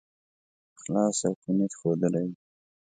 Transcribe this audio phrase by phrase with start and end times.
[0.77, 2.35] اخلاص او ښه نیت ښودلی وو.